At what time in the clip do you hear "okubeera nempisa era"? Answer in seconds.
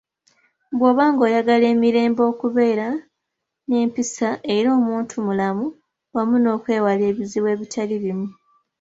2.31-4.69